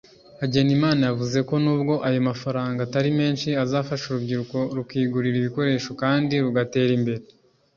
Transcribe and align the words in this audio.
Hagenimana 0.41 1.01
yavuze 1.09 1.39
ko 1.49 1.55
nubwo 1.63 1.93
ayo 2.07 2.19
mafaranga 2.29 2.79
atari 2.83 3.09
menshi 3.19 3.49
azafasha 3.63 4.03
urwo 4.07 4.17
rubyiruko 4.21 4.57
rukigurira 4.77 5.35
ibikoresho 5.39 5.91
kandi 6.01 6.33
rugatera 6.45 6.91
imbere 6.99 7.23